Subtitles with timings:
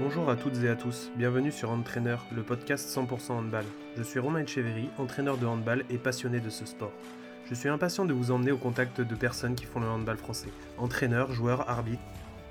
[0.00, 3.64] Bonjour à toutes et à tous, bienvenue sur Entraîneur, le podcast 100% handball.
[3.96, 6.90] Je suis Romain Echeverry, entraîneur de handball et passionné de ce sport.
[7.48, 10.48] Je suis impatient de vous emmener au contact de personnes qui font le handball français.
[10.78, 12.02] Entraîneurs, joueurs, arbitres,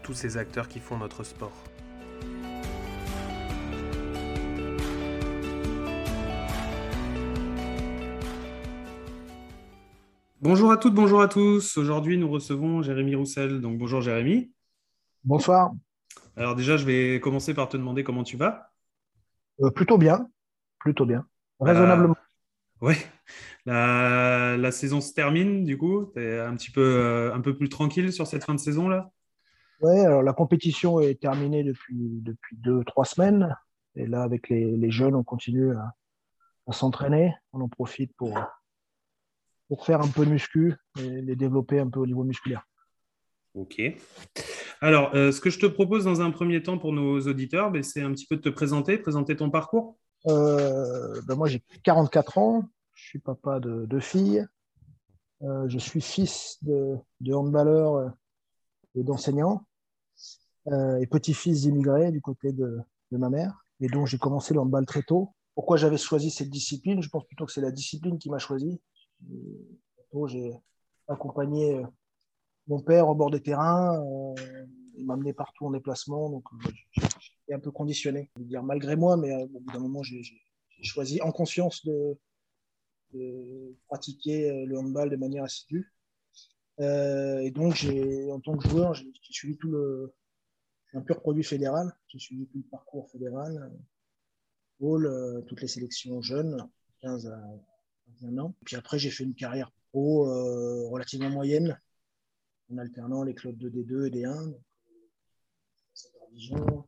[0.03, 1.51] tous ces acteurs qui font notre sport.
[10.39, 11.77] Bonjour à toutes, bonjour à tous.
[11.77, 13.59] Aujourd'hui, nous recevons Jérémy Roussel.
[13.59, 14.49] Donc bonjour Jérémy.
[15.25, 15.73] Bonsoir.
[16.35, 18.71] Alors déjà, je vais commencer par te demander comment tu vas.
[19.61, 20.27] Euh, plutôt bien,
[20.79, 21.27] plutôt bien,
[21.59, 22.15] raisonnablement.
[22.81, 22.95] Oui,
[23.65, 27.69] la, saison se termine, du coup, tu es un petit peu, euh, un peu plus
[27.69, 29.11] tranquille sur cette fin de saison là
[29.81, 33.55] Oui, alors la compétition est terminée depuis, depuis deux, trois semaines.
[33.95, 35.93] Et là, avec les, jeunes, on continue à,
[36.71, 37.33] s'entraîner.
[37.53, 38.37] On en profite pour,
[39.67, 42.65] pour faire un peu de muscu et les développer un peu au niveau musculaire.
[43.55, 43.79] Ok.
[44.81, 47.83] Alors, euh, ce que je te propose dans un premier temps pour nos auditeurs, ben,
[47.83, 49.97] c'est un petit peu de te présenter, présenter ton parcours.
[50.27, 52.63] Euh, ben, moi, j'ai 44 ans.
[52.95, 54.45] Je suis papa de deux filles.
[55.43, 58.11] Euh, je suis fils de, de handballeur
[58.95, 59.65] et d'enseignant
[60.65, 62.79] et petit-fils d'immigrés du côté de,
[63.11, 63.65] de, ma mère.
[63.81, 65.33] Et donc, j'ai commencé le handball très tôt.
[65.55, 67.01] Pourquoi j'avais choisi cette discipline?
[67.03, 68.81] Je pense plutôt que c'est la discipline qui m'a choisi.
[70.27, 70.53] J'ai
[71.07, 71.83] accompagné
[72.67, 76.69] mon père au bord des terrains, euh, il m'a amené partout en déplacement, donc euh,
[76.95, 78.29] j'étais un peu conditionné.
[78.63, 80.23] Malgré moi, mais euh, au bout d'un moment, j'ai
[80.81, 82.17] choisi en conscience de,
[83.87, 85.93] pratiquer le handball de manière assidue.
[86.79, 87.85] et donc,
[88.31, 90.15] en tant que joueur, j'ai suivi tout le.
[90.93, 91.93] un pur produit fédéral.
[92.07, 93.71] J'ai suivi tout le parcours fédéral,
[94.79, 96.67] toutes les sélections jeunes,
[97.01, 97.39] 15 à
[98.21, 98.55] 21 ans.
[98.65, 100.25] Puis après, j'ai fait une carrière pro
[100.89, 101.79] relativement moyenne
[102.71, 104.53] en alternant les clubs de D2 et D1.
[106.33, 106.87] Dijon,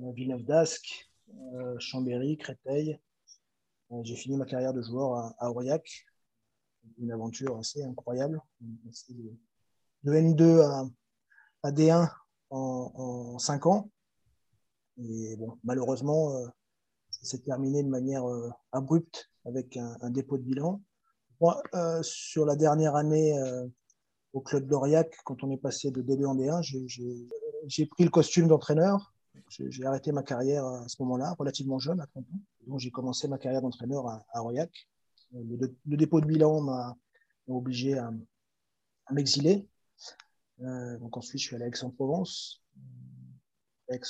[0.00, 1.08] euh, Villeneuve d'Ascq,
[1.54, 2.98] euh, Chambéry, Créteil.
[3.92, 6.04] Euh, j'ai fini ma carrière de joueur à, Aurillac.
[6.98, 8.40] Une aventure assez incroyable.
[8.60, 10.90] De N2
[11.62, 12.10] à, D1
[12.50, 13.90] en, 5 ans.
[14.98, 16.32] Et bon, malheureusement,
[17.10, 18.24] ça s'est terminé de manière
[18.72, 20.80] abrupte avec un, dépôt de bilan.
[21.40, 21.60] Moi,
[22.02, 23.36] sur la dernière année
[24.36, 26.60] au club d'Aurillac, quand on est passé de D2 en D1,
[27.66, 29.14] j'ai pris le costume d'entraîneur.
[29.48, 32.40] J'ai arrêté ma carrière à ce moment-là, relativement jeune, à 30 ans.
[32.66, 34.70] Donc j'ai commencé ma carrière d'entraîneur à, Aurillac.
[35.32, 36.94] Le, dépôt de bilan m'a
[37.48, 38.12] obligé à,
[39.10, 39.66] m'exiler.
[40.60, 42.62] Euh, donc ensuite, je suis allé à Aix-en-Provence,
[43.88, 44.00] Aix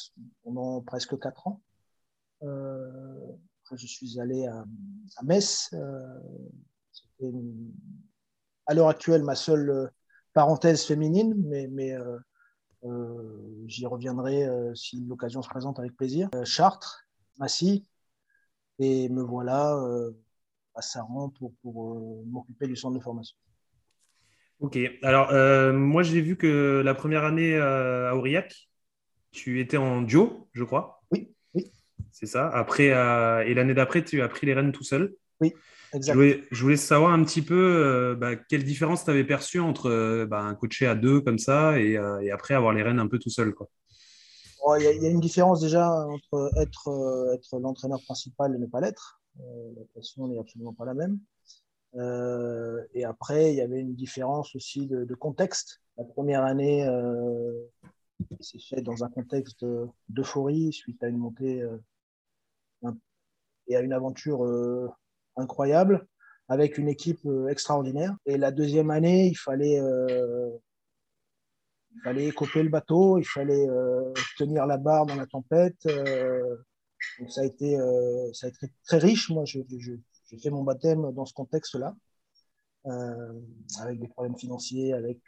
[0.43, 1.62] pendant presque 4 ans.
[2.43, 3.32] Euh,
[3.62, 4.64] après, je suis allé à,
[5.22, 5.70] Metz.
[5.72, 6.19] Euh,
[6.91, 7.32] C'était
[8.66, 9.93] à l'heure actuelle ma seule
[10.37, 12.19] parenthèse féminine, mais, mais euh,
[12.85, 16.29] euh, j'y reviendrai euh, si l'occasion se présente avec plaisir.
[16.45, 17.07] Chartres,
[17.39, 17.89] Massy,
[18.79, 19.81] et me voilà
[20.75, 23.35] à Saran pour, pour m'occuper du centre de formation.
[24.61, 25.33] Ok, alors
[25.73, 28.69] moi j'ai vu que la première année à Aurillac,
[29.33, 31.03] tu étais en duo, je crois.
[31.13, 31.73] Oui, oui.
[32.13, 32.51] C'est ça.
[32.51, 35.15] Après, et l'année d'après, tu as pris les rênes tout seul.
[35.41, 35.53] Oui.
[35.95, 40.27] Je voulais, savoir un petit peu euh, bah, quelle différence tu avais perçue entre euh,
[40.27, 43.19] bah, un coaché à deux comme ça euh, et, après avoir les rênes un peu
[43.19, 43.55] tout seul.
[44.79, 49.21] Il y, a une différence déjà entre être, être l'entraîneur principal et ne pas l'être.
[49.39, 51.21] la pression n'est absolument pas la même.
[52.95, 55.83] et après, il y avait une différence aussi de, contexte.
[55.97, 56.85] La première année,
[58.41, 59.65] c'est fait dans un contexte
[60.09, 61.65] d'euphorie suite à une montée
[63.69, 64.45] et à une aventure
[65.37, 66.07] incroyable
[66.49, 68.15] avec une équipe euh, extraordinaire.
[68.27, 70.51] Et la deuxième année, il fallait, euh,
[71.95, 75.87] il fallait couper le bateau, il fallait euh, tenir la barre dans la tempête.
[75.87, 77.77] donc ça a été,
[78.33, 79.31] ça a été très riche.
[79.31, 79.69] Moi, j'ai
[80.43, 81.95] fait mon baptême dans ce contexte-là,
[82.85, 85.21] avec des problèmes financiers, avec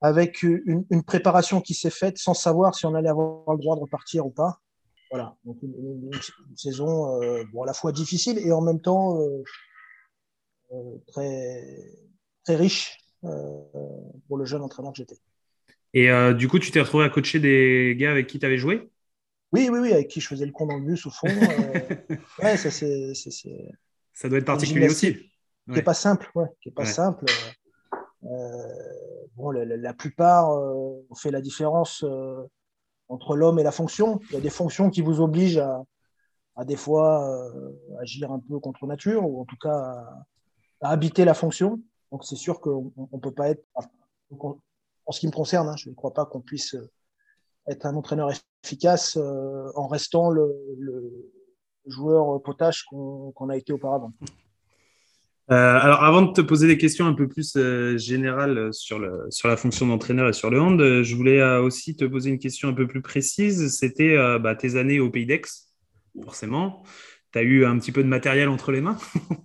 [0.00, 3.80] avec une, préparation qui s'est faite sans savoir si on allait avoir le droit de
[3.80, 4.60] repartir ou pas.
[5.10, 6.10] Voilà, donc une,
[6.56, 9.42] saison euh, bon, à la fois difficile et en même temps euh,
[10.72, 11.62] euh, très,
[12.44, 15.16] très riche pour le jeune entraîneur que j'étais.
[15.94, 18.90] Et du coup, tu t'es retrouvé à coacher des gars avec qui tu avais joué?
[19.50, 21.26] Oui, oui, oui, avec qui je faisais le con dans le bus au fond.
[22.42, 23.14] ouais, ça, c'est,
[24.12, 25.14] ça doit être particulier aussi.
[25.14, 25.30] Qui
[25.68, 27.24] n'est pas simple, ouais, qui est pas simple.
[28.22, 32.04] bon, la, la, plupart ont fait la différence
[33.08, 34.20] entre l'homme et la fonction.
[34.30, 35.62] Il y a des fonctions qui vous obligent
[36.56, 40.04] à, des fois euh, agir un peu contre nature, ou en tout cas
[40.80, 41.80] à, habiter la fonction.
[42.10, 45.90] Donc c'est sûr qu'on ne peut pas être, en, ce qui me concerne, hein, je
[45.90, 46.76] ne crois pas qu'on puisse
[47.66, 48.30] être un entraîneur
[48.64, 51.32] efficace en restant le,
[51.86, 54.12] joueur potache qu'on a été auparavant.
[55.48, 57.56] Alors, avant de te poser des questions un peu plus
[57.96, 62.04] générales sur, le, sur la fonction d'entraîneur et sur le hand, je voulais aussi te
[62.04, 63.74] poser une question un peu plus précise.
[63.74, 65.42] C'était bah, tes années au Pays d'Aix,
[66.22, 66.82] forcément.
[67.32, 68.98] Tu as eu un petit peu de matériel entre les mains,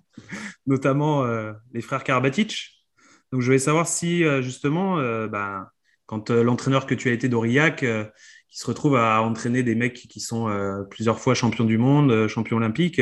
[0.68, 1.26] notamment
[1.74, 2.84] les frères Karabatic.
[3.32, 4.98] Donc, je voulais savoir si, justement,
[5.28, 5.72] bah,
[6.06, 7.86] quand l'entraîneur que tu as été d'Aurillac
[8.54, 12.12] qui se retrouve à entraîner des mecs qui sont euh, plusieurs fois champions du monde,
[12.12, 13.02] euh, champions olympiques.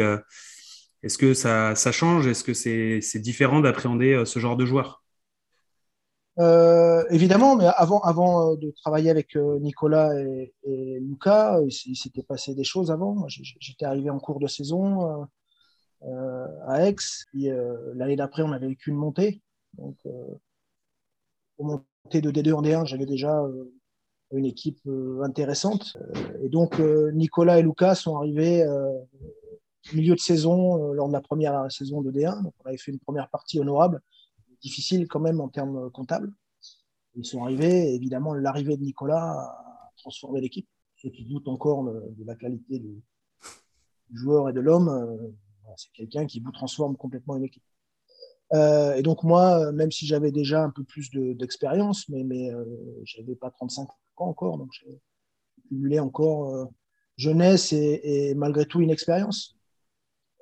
[1.04, 2.28] Euh, est-ce que ça, change?
[2.28, 5.04] Est-ce que c'est différent d'appréhender ce genre de joueur?
[7.10, 10.54] Évidemment, mais avant, avant de travailler avec Nicolas et,
[11.02, 13.28] Lucas, il, s'était passé des choses avant.
[13.28, 15.28] J'étais arrivé en cours de saison
[16.68, 16.96] à Aix.
[17.34, 19.42] L'année d'après, on avait eu qu'une montée.
[19.78, 19.98] Donc,
[21.58, 23.44] pour monter de D2 en D1, j'avais déjà
[24.34, 25.98] une équipe euh, intéressante.
[25.98, 28.64] Euh, et donc, euh, Nicolas et Lucas sont arrivés
[29.94, 32.44] milieu de saison, lors de la première saison de D1.
[32.44, 34.02] Donc, on avait fait une première partie honorable,
[34.62, 36.32] difficile quand même en termes comptables.
[37.16, 40.68] Ils sont arrivés, évidemment, l'arrivée de Nicolas a transformé l'équipe.
[40.98, 43.02] Ceux qui doutent encore de la qualité du,
[44.14, 45.34] joueur et de l'homme,
[45.78, 47.64] c'est quelqu'un qui vous transforme complètement une équipe.
[48.54, 52.52] et donc moi, même si j'avais déjà un peu plus d'expérience, mais, mais
[53.04, 53.88] je n'avais pas 35
[54.18, 55.02] encore, donc j'ai
[55.68, 56.66] cumulé encore euh,
[57.18, 59.58] jeunesse et, malgré tout une expérience.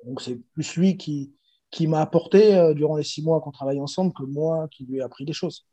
[0.05, 1.33] Donc c'est plus lui qui,
[1.71, 4.97] qui m'a apporté euh, durant les six mois qu'on travaille ensemble que moi qui lui
[4.97, 5.65] ai appris des choses.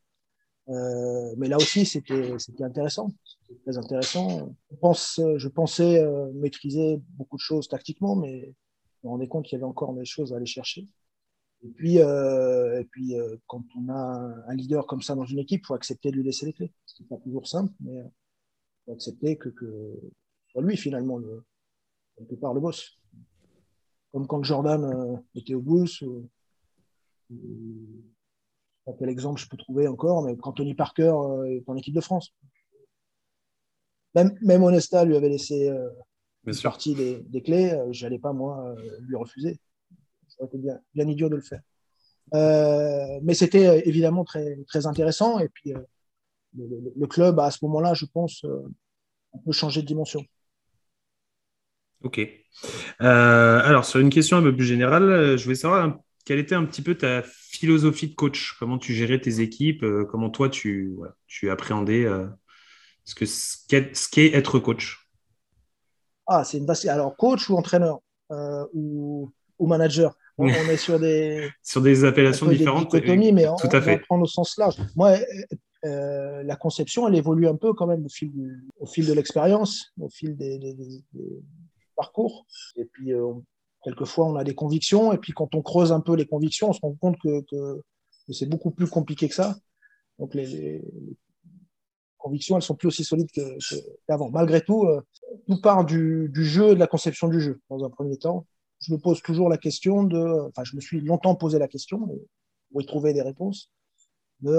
[0.69, 3.13] Euh, mais là aussi, c'était intéressant.
[3.25, 4.53] C'était très intéressant.
[4.71, 8.53] Je, pensais maîtriser beaucoup de choses tactiquement, mais
[9.03, 10.89] je me rendais compte qu'il y avait encore des choses à aller chercher.
[11.63, 13.15] Et puis, et puis
[13.47, 16.25] quand on a un leader comme ça dans une équipe, il faut accepter de lui
[16.25, 18.09] laisser les clés c'est pas toujours simple, mais il euh,
[18.87, 19.95] faut accepter que, que
[20.49, 21.45] soit lui finalement le,
[22.17, 22.99] quelque part le boss.
[24.17, 26.27] Comme quand Jordan euh, était au Bulls, ou,
[28.87, 31.95] pas quel exemple je peux trouver encore, mais quand Tony Parker euh, est en équipe
[31.95, 32.33] de France.
[34.15, 35.71] Même, même Onesta lui avait laissé
[36.47, 39.61] une partie des, des clés, j'allais pas moi lui refuser.
[40.29, 41.61] Ça aurait été bien, bien idiot de le faire.
[43.23, 45.41] mais c'était évidemment très, très intéressant.
[45.41, 45.75] Et puis,
[46.57, 48.63] le, club, à ce moment-là, je pense, euh,
[49.33, 50.25] on peut changer de dimension.
[52.03, 52.21] Ok.
[53.01, 56.55] Euh, alors, sur une question un peu plus générale, euh, je voulais savoir quelle était
[56.55, 58.57] un petit peu ta philosophie de coach?
[58.59, 59.85] Comment tu gérais tes équipes?
[60.11, 60.97] Comment toi, tu,
[61.27, 62.07] tu appréhendais
[63.05, 63.27] ce qu'est
[63.95, 65.09] ce qu'est être coach?
[66.27, 68.01] Ah, c'est une Alors, coach ou entraîneur
[68.73, 70.17] ou, ou manager?
[70.39, 72.93] On, est sur des sur des appellations différentes.
[72.93, 73.99] mais Tout à fait.
[74.01, 74.77] prendre au sens large.
[74.95, 75.17] Moi,
[75.85, 78.33] euh, la conception, elle évolue un peu quand même au fil,
[78.81, 80.59] au fil de l'expérience, au fil des,
[81.97, 82.47] parcours.
[82.77, 83.33] Et puis, euh,
[83.83, 86.73] quelquefois, on a des convictions, et puis quand on creuse un peu les convictions, on
[86.73, 87.83] se rend compte que,
[88.33, 89.57] c'est beaucoup plus compliqué que ça.
[90.19, 90.83] Donc, les,
[92.19, 93.31] convictions, elles sont plus aussi solides
[94.09, 94.31] qu'avant.
[94.31, 95.01] Malgré tout, euh,
[95.47, 98.47] tout part du, jeu de la conception du jeu, dans un premier temps.
[98.81, 100.49] Je me pose toujours la question de.
[100.49, 102.07] Enfin, je me suis longtemps posé la question,
[102.71, 103.71] pour y trouver des réponses,
[104.41, 104.53] de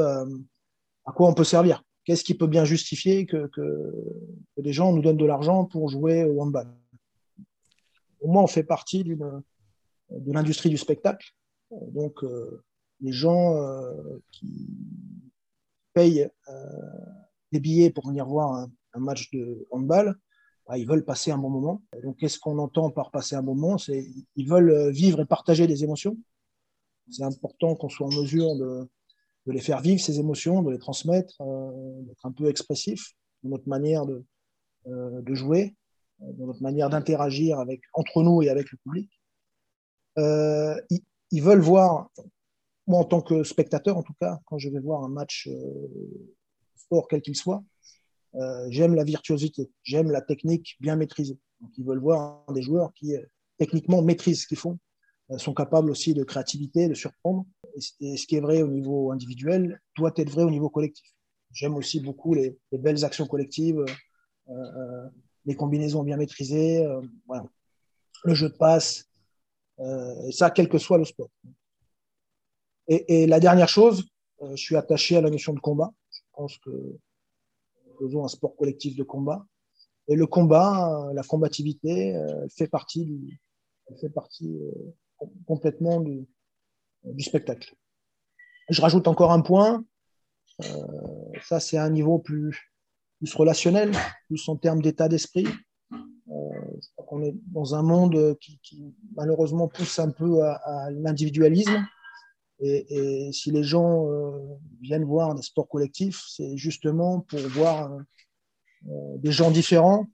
[1.08, 1.84] à quoi on peut servir?
[2.04, 3.50] Qu'est-ce qui peut bien justifier que,
[4.58, 6.68] des gens nous donnent de l'argent pour jouer au handball?
[8.22, 11.34] Au moins, on fait partie de l'industrie du spectacle.
[11.72, 12.64] Donc, euh,
[13.02, 14.68] les gens euh, qui
[15.94, 16.54] payent euh,
[17.52, 20.16] des billets pour venir voir un, match de handball,
[20.68, 21.84] bah, ils veulent passer un bon moment.
[22.04, 23.78] Donc, qu'est-ce qu'on entend par passer un bon moment?
[23.78, 26.18] C'est ils veulent vivre et partager des émotions.
[27.12, 28.90] C'est important qu'on soit en mesure de,
[29.46, 31.38] de les faire vivre, ces émotions, de les transmettre,
[32.02, 34.26] d'être un peu expressif dans notre manière de,
[34.88, 35.76] de jouer,
[36.20, 39.12] dans notre manière d'interagir avec, entre nous et avec le public.
[41.32, 42.10] Ils, veulent voir,
[42.88, 45.48] moi en tant que spectateur en tout cas, quand je vais voir un match
[46.76, 47.64] sport quel qu'il soit,
[48.70, 51.38] j'aime la virtuosité, j'aime la technique bien maîtrisée.
[51.78, 53.16] Ils veulent voir des joueurs qui
[53.58, 54.80] techniquement maîtrisent ce qu'ils font,
[55.38, 57.46] sont capables aussi de créativité, de surprendre
[58.00, 61.06] et ce qui est vrai au niveau individuel doit être vrai au niveau collectif.
[61.52, 63.80] J'aime aussi beaucoup les, belles actions collectives,
[64.50, 65.10] euh, euh,
[65.48, 67.02] les combinaisons bien maîtrisées, euh,
[68.24, 69.06] le jeu de passe,
[69.80, 71.30] et ça, quel que soit le sport.
[72.88, 74.10] Et, la dernière chose,
[74.42, 75.92] je suis attaché à la notion de combat.
[76.10, 79.46] Je pense que nous faisons un sport collectif de combat.
[80.08, 83.40] Et le combat, la combativité, elle fait partie, du,
[84.02, 84.58] fait partie
[85.46, 86.26] complètement du,
[87.20, 87.76] spectacle.
[88.70, 89.86] Je rajoute encore un point.
[90.64, 90.66] Euh,
[91.44, 92.74] ça, c'est un niveau plus,
[93.18, 93.92] plus relationnel,
[94.28, 95.48] plus en termes d'état d'esprit.
[95.92, 101.86] je crois qu'on est dans un monde qui, malheureusement pousse un peu à, l'individualisme.
[102.60, 104.06] Et, si les gens
[104.82, 107.92] viennent voir des sports collectifs, c'est justement pour voir
[108.84, 110.08] des gens différents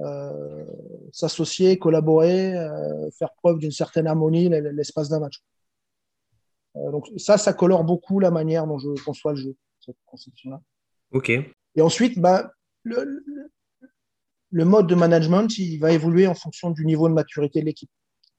[0.00, 0.64] euh,
[1.12, 5.42] s'associer, collaborer, euh, faire preuve d'une certaine harmonie l'espace d'un match.
[6.76, 10.60] Euh, donc ça, ça colore beaucoup la manière dont je conçois le jeu, cette conception-là.
[11.12, 11.30] Ok.
[11.76, 12.52] Et ensuite, bah,
[12.84, 13.04] le,
[14.52, 17.90] mode de management, il va évoluer en fonction du niveau de maturité de l'équipe.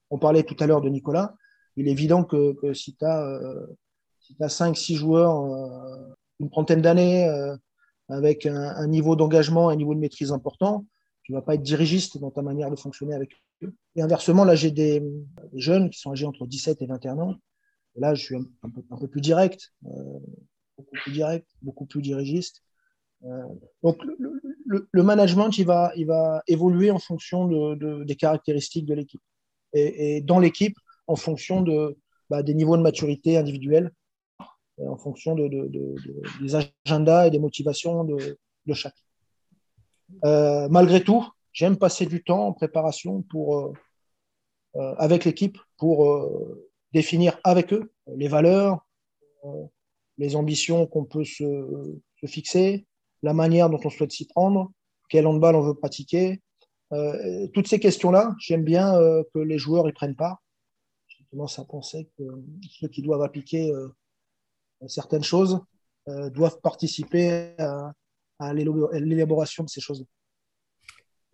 [0.10, 1.36] On parlait tout à l'heure de Nicolas.
[1.76, 3.66] Il est évident que, si tu as, euh,
[4.20, 7.56] si as 5-6 joueurs, euh, une trentaine d'années, euh,
[8.10, 10.86] avec un, niveau d'engagement, un niveau de maîtrise important,
[11.24, 13.32] tu ne vas pas être dirigiste dans ta manière de fonctionner avec
[13.64, 13.74] eux.
[13.96, 15.02] Et inversement, là, j'ai des,
[15.54, 17.36] jeunes qui sont âgés entre 17 et 21 ans.
[17.96, 20.20] Là, je suis un, peu, un peu, plus direct, euh,
[20.78, 22.64] beaucoup plus direct, beaucoup plus dirigiste.
[23.26, 23.44] Euh,
[23.84, 23.98] donc,
[24.66, 29.22] le, management, il va, il va évoluer en fonction de, de, des caractéristiques de l'équipe.
[29.74, 30.78] Et, dans l'équipe,
[31.08, 31.98] en fonction de,
[32.30, 33.92] bah, des niveaux de maturité individuels,
[34.78, 35.48] en fonction de,
[36.42, 38.38] des agendas et des motivations de,
[38.74, 38.96] chaque.
[40.26, 43.74] Euh, malgré tout, j'aime passer du temps en préparation pour, euh,
[44.76, 46.30] euh, avec l'équipe pour
[46.92, 48.86] définir avec eux les valeurs,
[50.18, 52.86] les ambitions qu'on peut se, fixer,
[53.24, 54.72] la manière dont on souhaite s'y prendre,
[55.10, 56.42] quel handball on veut pratiquer.
[57.54, 58.94] toutes ces questions-là, j'aime bien
[59.34, 60.38] que les joueurs y prennent part.
[61.08, 62.24] J'ai tendance à penser que
[62.70, 63.74] ceux qui doivent appliquer
[64.88, 65.62] certaines choses
[66.08, 67.56] doivent participer
[68.40, 70.06] à, l'élaboration de ces choses.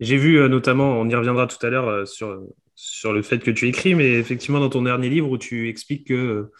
[0.00, 2.04] J'ai vu euh, notamment, on y reviendra tout à l'heure euh,
[2.74, 6.06] sur, le fait que tu écris, mais effectivement dans ton dernier livre où tu expliques
[6.06, 6.52] que euh,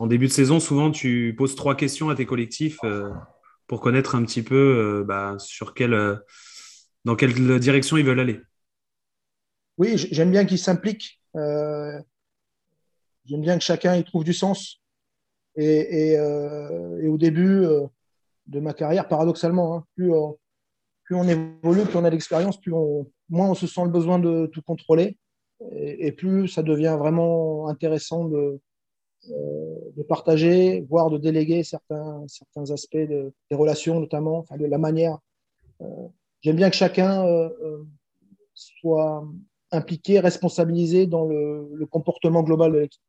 [0.00, 2.78] en début de saison, souvent tu poses trois questions à tes collectifs
[3.68, 6.20] pour connaître un petit peu bah, sur quelle,
[7.04, 8.40] dans quelle direction ils veulent aller.
[9.76, 11.20] Oui, j'aime bien qu'ils s'impliquent.
[11.34, 12.02] j'aime
[13.28, 14.82] bien que chacun y trouve du sens.
[15.54, 16.18] Et, et
[17.08, 17.64] au début,
[18.48, 19.76] de ma carrière, paradoxalement.
[19.76, 19.84] Hein.
[19.94, 20.12] Plus,
[21.04, 24.18] plus, on évolue, plus on a d'expérience, plus on, moins on se sent le besoin
[24.18, 25.18] de tout contrôler.
[25.72, 28.60] Et, plus ça devient vraiment intéressant de, euh,
[29.26, 35.18] de partager, voire de déléguer certains, certains aspects de, des relations, notamment, de la manière.
[35.82, 35.86] Euh,
[36.40, 37.84] j'aime bien que chacun euh,
[38.54, 39.26] soit
[39.70, 43.02] impliqué, responsabilisé dans le, comportement global de l'équipe.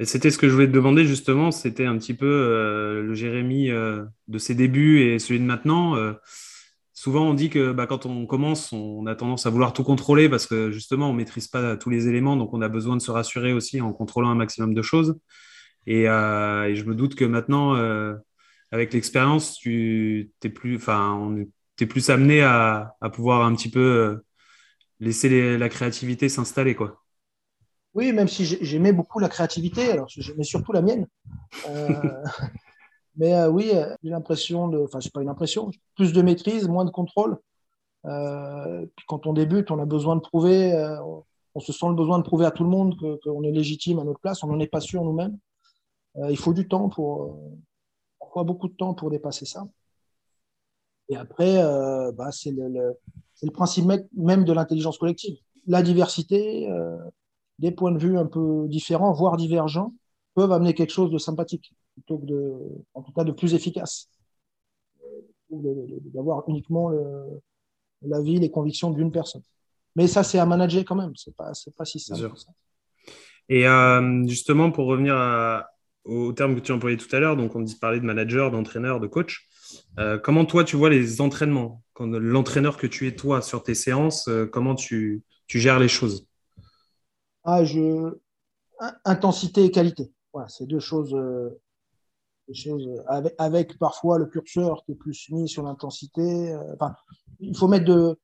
[0.00, 3.70] C'était ce que je voulais te demander justement, c'était un petit peu euh, le Jérémy
[3.70, 5.96] euh, de ses débuts et celui de maintenant.
[5.96, 6.12] Euh,
[7.04, 10.30] souvent, on dit que bah, quand on commence, on a tendance à vouloir tout contrôler
[10.30, 13.02] parce que justement, on ne maîtrise pas tous les éléments, donc on a besoin de
[13.02, 15.18] se rassurer aussi en contrôlant un maximum de choses.
[15.86, 16.06] Et, et
[16.76, 17.74] je me doute que maintenant,
[18.72, 21.36] avec l'expérience, tu es plus, enfin,
[21.78, 24.22] es plus amené à, à, pouvoir un petit peu
[24.98, 27.04] laisser la créativité s'installer, quoi.
[27.92, 31.06] Oui, même si j'aimais beaucoup la créativité, alors j'aimais surtout la mienne.
[31.68, 31.92] Euh,
[33.16, 36.90] mais euh, oui, j'ai l'impression enfin, c'est pas une impression, plus de maîtrise, moins de
[36.90, 37.38] contrôle.
[38.06, 40.74] Euh, quand on débute, on a besoin de prouver,
[41.54, 44.04] on se sent le besoin de prouver à tout le monde qu'on est légitime à
[44.04, 45.38] notre place, on n'en est pas sûr nous-mêmes.
[46.28, 47.38] il faut du temps pour,
[48.18, 49.66] parfois beaucoup de temps pour dépasser ça.
[51.08, 51.62] Et après,
[52.14, 52.96] bah, c'est le,
[53.52, 55.36] principe même de l'intelligence collective.
[55.66, 56.68] La diversité,
[57.58, 59.94] des points de vue un peu différents, voire divergents,
[60.34, 62.52] peuvent amener quelque chose de sympathique, plutôt que de,
[62.92, 64.10] en tout cas de plus efficace.
[65.50, 66.90] D'avoir uniquement
[68.02, 69.42] l'avis, les convictions d'une personne.
[69.96, 72.34] Mais ça, c'est à manager quand même, c'est pas, pas si simple.
[73.48, 75.14] Et euh, justement, pour revenir
[76.04, 79.06] au terme que tu employais tout à l'heure, donc on parlait de manager, d'entraîneur, de
[79.06, 79.48] coach.
[79.98, 81.82] Euh, comment toi, tu vois les entraînements?
[82.00, 86.26] L'entraîneur que tu es toi sur tes séances, euh, comment tu, tu gères les choses?
[87.44, 88.18] Ah, je...
[89.04, 90.10] intensité et qualité.
[90.32, 91.60] Voilà, c'est deux choses, euh,
[92.52, 93.02] choses
[93.38, 96.52] avec, parfois le curseur qui est plus mis sur l'intensité.
[96.52, 96.94] Euh, enfin,
[97.40, 98.18] il faut mettre de,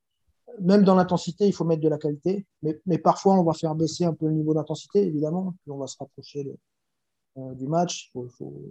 [0.61, 4.05] même dans l'intensité, il faut mettre de la qualité, mais, parfois on va faire baisser
[4.05, 6.47] un peu le niveau d'intensité, évidemment, puis on va se rapprocher
[7.39, 8.11] euh, du match.
[8.15, 8.63] Il ne faut,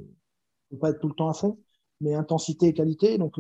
[0.80, 1.58] pas être tout le temps à fond,
[2.02, 3.18] mais intensité et qualité.
[3.18, 3.36] Donc,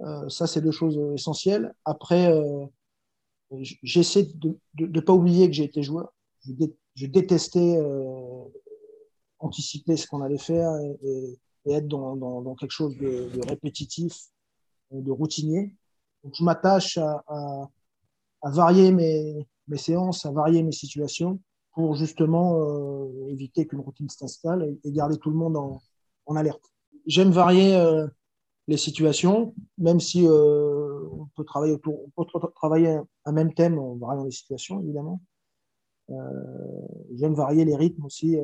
[0.00, 1.72] euh, ça, c'est deux choses essentielles.
[1.84, 2.66] Après, euh,
[3.82, 6.12] j'essaie de ne pas oublier que j'ai été joueur
[6.94, 8.44] je, détestais euh,
[9.38, 10.72] anticiper ce qu'on allait faire
[11.66, 14.14] être dans, quelque chose de, répétitif,
[14.90, 15.74] de routinier.
[16.24, 17.68] Donc, je m'attache à,
[18.44, 21.40] varier mes, séances, à varier mes situations
[21.72, 26.64] pour justement euh, éviter qu'une routine s'installe et, garder tout le monde en, alerte.
[27.06, 28.06] J'aime varier euh,
[28.68, 33.96] les situations, même si on peut travailler autour, on peut travailler un même thème en
[33.96, 35.20] variant les situations, évidemment.
[37.14, 38.36] J'aime varier les rythmes aussi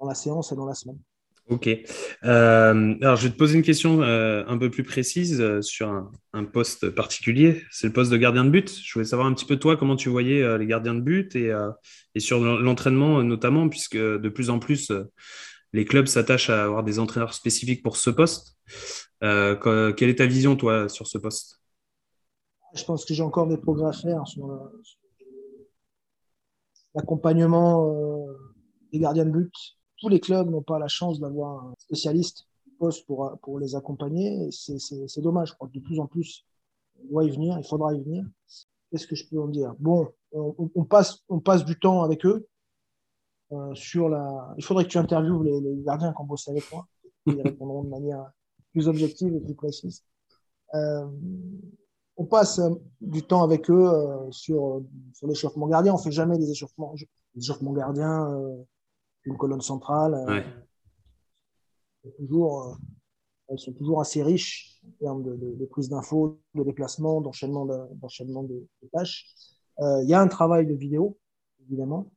[0.00, 0.98] dans la séance et dans la semaine.
[1.48, 1.66] Ok.
[1.66, 5.88] Euh, alors, je vais te poser une question euh, un peu plus précise euh, sur
[6.34, 7.62] un, poste particulier.
[7.70, 8.70] C'est le poste de gardien de but.
[8.84, 11.52] Je voulais savoir un petit peu toi comment tu voyais les gardiens de but et,
[12.14, 14.92] et sur l'entraînement notamment, puisque de plus en plus
[15.72, 18.56] les clubs s'attachent à avoir des entraîneurs spécifiques pour ce poste.
[19.20, 21.60] quelle est ta vision toi sur ce poste?
[22.74, 24.70] Je pense que j'ai encore des progrès à faire sur
[26.94, 28.28] l'accompagnement
[28.92, 32.46] des gardiens de but tous les clubs n'ont pas la chance d'avoir un spécialiste
[32.78, 34.50] poste pour, pour les accompagner.
[34.50, 35.50] C'est dommage.
[35.50, 36.44] Je crois que de plus en plus,
[37.02, 38.24] on doit y venir, il faudra y venir.
[38.90, 39.74] Qu'est-ce que je peux en dire?
[39.78, 42.46] Bon, on, passe, on passe du temps avec eux.
[43.52, 44.54] Euh, sur la...
[44.58, 46.86] Il faudrait que tu interviewes les, gardiens qui ont bossé avec moi.
[47.26, 48.30] Ils répondront de manière
[48.72, 50.04] plus objective et plus précise.
[50.74, 51.06] Euh,
[52.16, 52.60] on passe
[53.00, 54.82] du temps avec eux euh, sur,
[55.14, 55.94] sur l'échauffement gardien.
[55.94, 56.94] On fait jamais des échauffements,
[57.34, 58.38] des échauffements gardiens
[59.28, 60.14] une colonne centrale.
[60.14, 62.74] Euh, toujours, euh,
[63.48, 68.42] elles sont toujours assez riches en termes de, prise d'infos, de déplacement, d'enchaînement de, d'enchaînement
[68.42, 69.26] de, tâches.
[69.80, 71.18] Euh, il y a un travail de vidéo,
[71.60, 72.10] évidemment.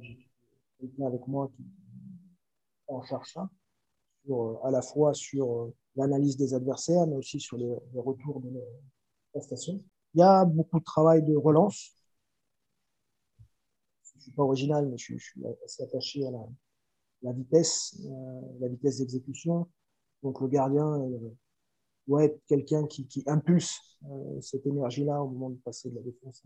[0.00, 0.18] J'ai
[0.80, 1.64] quelqu'un avec moi qui
[2.88, 3.50] en charge ça,
[4.64, 8.60] à la fois sur l'analyse des adversaires, mais aussi sur les, retours de la
[9.32, 9.82] prestation.
[10.14, 11.97] Il y a beaucoup de travail de relance
[14.36, 16.30] pas original, mais je, suis assez attaché à
[17.22, 19.68] la, vitesse, euh, la vitesse d'exécution.
[20.22, 21.30] Donc le gardien euh,
[22.06, 23.80] doit être quelqu'un qui, impulse
[24.10, 26.42] euh, cette énergie-là au moment de passer de la défense.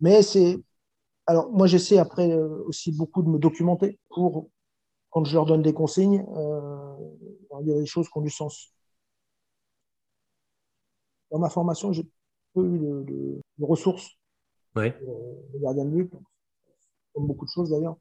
[0.00, 0.56] mais c'est
[1.26, 4.50] alors moi j'essaie après aussi beaucoup de me documenter pour
[5.10, 8.74] quand je leur donne des consignes, a des choses qui ont du sens.
[11.30, 12.06] Dans ma formation, j'ai
[12.52, 14.16] peu eu de ressources
[14.76, 14.94] ouais.
[15.00, 16.10] le gardien de but.
[17.14, 17.96] Comme beaucoup de choses d'ailleurs.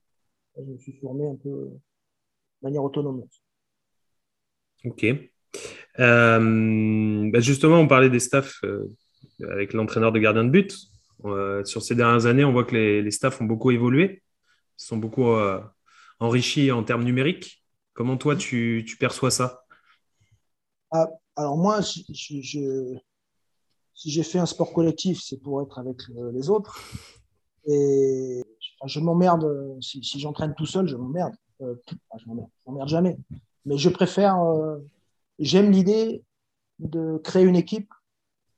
[0.58, 1.80] Je me suis formé un peu de
[2.62, 3.24] manière autonome.
[4.86, 5.06] Ok.
[6.00, 8.92] Euh, bah, justement, on parlait des staffs euh,
[9.50, 10.76] avec l'entraîneur de gardien de but.
[11.26, 14.24] Euh, sur ces dernières années, on voit que les, les staffs ont beaucoup évolué,
[14.76, 15.32] sont beaucoup
[16.20, 17.64] enrichis en termes numériques.
[17.94, 19.64] Comment toi, tu, tu perçois ça?
[20.92, 22.02] Ah, Alors moi, je,
[22.42, 22.98] je,
[23.94, 25.98] si j'ai fait un sport collectif, c'est pour être avec
[26.34, 26.80] les autres.
[27.66, 28.44] Et
[28.86, 31.36] je m'emmerde, si, j'entraîne tout seul, je m'emmerde.
[31.62, 31.76] Euh,
[32.18, 32.26] je
[32.66, 33.18] m'emmerde jamais.
[33.66, 34.80] Mais je préfère, euh,
[35.40, 36.24] j'aime l'idée
[36.80, 37.92] de créer une équipe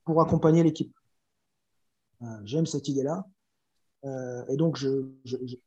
[0.06, 0.95] pour accompagner l'équipe.
[2.21, 3.26] Euh, j'aime cette idée-là.
[4.50, 4.78] et donc,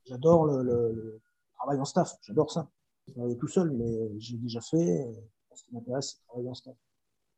[0.06, 1.20] j'adore le,
[1.56, 2.16] travail en staff.
[2.22, 2.68] J'adore ça.
[3.08, 5.10] Je tout seul, mais j'ai déjà fait.
[5.54, 6.76] Ce qui m'intéresse, c'est travailler en staff.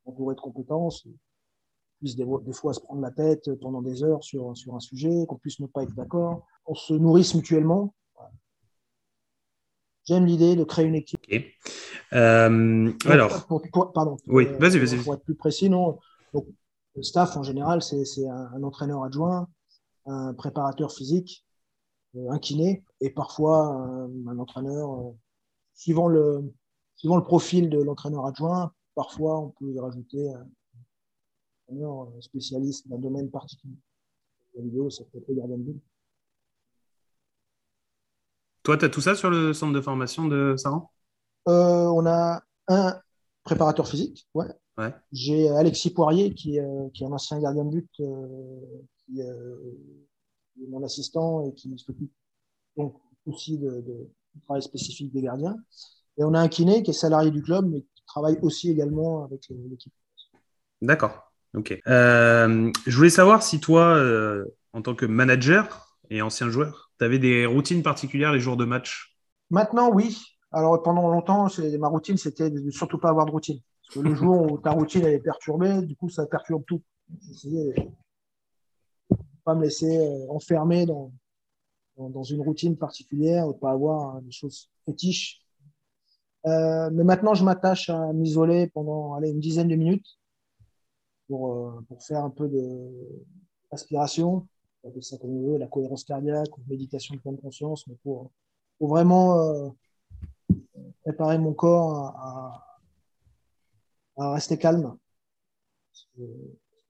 [0.05, 1.07] Entourer de compétences,
[2.01, 5.37] puisse des, fois se prendre la tête pendant des heures sur, sur un sujet, qu'on
[5.37, 7.93] puisse ne pas être d'accord, qu'on se nourrisse mutuellement.
[10.05, 11.21] J'aime l'idée de créer une équipe.
[12.13, 13.47] Euh, alors,
[13.93, 14.17] pardon.
[14.25, 14.97] Oui, vas-y, vas-y.
[15.03, 15.99] Pour être plus précis, non.
[16.33, 16.47] Donc,
[16.95, 19.47] le staff en général, c'est un, entraîneur adjoint,
[20.07, 21.45] un préparateur physique,
[22.17, 23.67] un kiné et parfois
[24.27, 24.91] un, entraîneur.
[24.91, 25.11] Euh,
[25.75, 26.51] suivant, le,
[26.95, 30.31] suivant le profil de l'entraîneur adjoint, parfois on peut y rajouter
[32.19, 33.77] spécialiste d'un domaine particulier.
[34.55, 35.73] La vidéo, ça peut être gardien de
[38.63, 40.91] Toi, tu as tout ça sur le centre de formation de Saran?
[41.47, 42.99] Euh, On a un
[43.43, 44.47] préparateur physique, ouais.
[44.77, 44.93] ouais.
[45.11, 48.59] J'ai Alexis Poirier, qui, euh, qui, est un ancien gardien de but, euh,
[49.05, 52.11] qui, est mon assistant et qui s'occupe
[52.77, 55.57] donc aussi de, de, du travail spécifique des gardiens.
[56.17, 59.23] Et on a un kiné qui est salarié du club, mais qui travaille aussi également
[59.23, 59.93] avec l'équipe.
[60.81, 61.30] D'accord.
[61.53, 61.77] Ok.
[61.87, 67.05] Euh, je voulais savoir si toi, euh, en tant que manager et ancien joueur, tu
[67.05, 69.17] avais des routines particulières les jours de match?
[69.49, 70.21] Maintenant, oui.
[70.53, 71.47] Alors pendant longtemps,
[71.79, 73.59] ma routine, c'était de surtout pas avoir de routine.
[73.85, 76.81] Parce que le jour où ta routine est perturbée, du coup, ça perturbe tout.
[77.27, 81.11] J'essayais de pas me laisser euh, enfermer dans,
[81.97, 85.41] dans, une routine particulière, ou pas avoir des choses fétiches.
[86.45, 90.20] mais maintenant, je m'attache à m'isoler pendant une dizaine de minutes
[91.31, 92.49] euh, pour, faire un peu
[93.71, 94.47] d'aspiration,
[95.01, 98.31] ça comme on veut, la cohérence cardiaque ou méditation de pleine conscience, mais pour,
[98.79, 99.69] vraiment euh,
[101.03, 102.67] préparer mon corps à,
[104.33, 104.97] rester calme.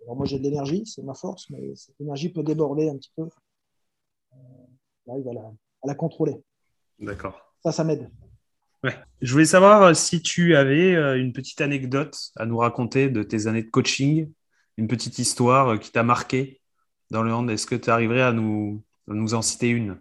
[0.04, 3.12] Alors moi j'ai de l'énergie, c'est ma force, mais cette énergie peut déborder un petit
[3.16, 3.30] peu.
[4.34, 4.38] Euh,
[5.06, 5.42] j'arrive à la,
[5.84, 6.44] à la contrôler.
[7.00, 7.54] D'accord.
[7.64, 8.10] Ça, ça m'aide.
[9.22, 13.64] Je voulais savoir si tu avais une petite anecdote à nous raconter de tes années
[13.64, 14.32] de coaching,
[14.78, 16.62] une petite histoire qui t'a marqué
[17.12, 17.50] dans le hand.
[17.50, 20.00] Est-ce que tu arriverais à nous, nous en citer une?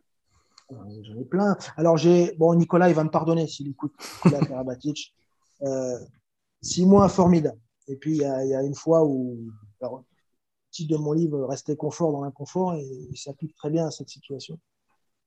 [0.70, 1.56] J'en ai plein.
[1.76, 2.34] Alors, j'ai.
[2.38, 3.92] Bon, Nicolas, il va me pardonner s'il écoute
[4.24, 5.14] Nicolas Karabatic.
[5.62, 5.98] Euh,
[6.62, 7.60] six mois formidables.
[7.88, 9.50] Et puis, il y, a, une fois où.
[9.80, 9.88] le
[10.70, 14.08] titre de mon livre, Rester confort dans l'inconfort, et il s'applique très bien à cette
[14.08, 14.58] situation.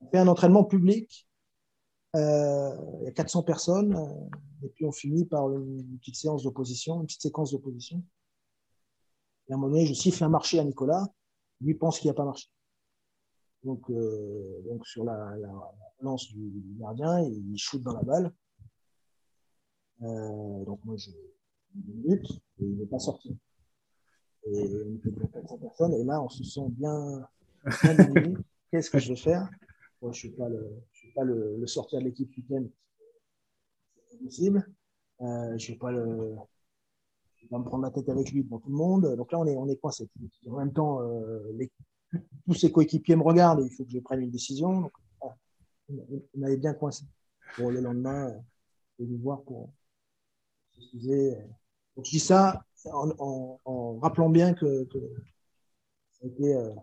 [0.00, 1.28] On fait un entraînement public.
[2.14, 3.94] Euh, il y a 400 personnes.
[3.96, 8.02] Euh, et puis, on finit par une petite séance d'opposition, une petite séquence d'opposition.
[9.48, 11.06] Et à un moment donné, je siffle un marché à Nicolas.
[11.60, 12.48] Lui pense qu'il n'a pas marché.
[13.62, 15.34] Donc, euh, donc sur la,
[16.00, 18.32] lance du, gardien, il shoot dans la balle.
[20.02, 21.10] Euh, donc moi, je
[21.74, 23.36] minute et il n'est pas sorti.
[24.46, 27.26] Et on fait 400 personnes et là, on se sent bien,
[27.82, 28.34] bien
[28.70, 29.48] Qu'est-ce que je vais faire?
[30.04, 30.32] Moi, Je ne
[30.92, 32.66] suis pas le, sortir de l'équipe week-end.
[34.06, 34.70] C'est impossible.
[35.22, 39.16] Euh, je ne vais pas me prendre la tête avec lui pour tout le monde.
[39.16, 40.06] Donc là, on est, coincé.
[40.46, 41.56] En même temps, euh,
[42.44, 44.82] tous ses coéquipiers me regardent et il faut que je prenne une décision.
[44.82, 44.92] Donc,
[45.88, 47.06] on avait bien coincé.
[47.56, 48.38] Pour le lendemain, euh,
[48.98, 49.70] je vais voir pour
[50.74, 51.34] s'excuser.
[51.96, 52.62] Donc, je dis ça
[52.92, 54.98] en, rappelant bien que, que
[56.12, 56.74] ça a été euh,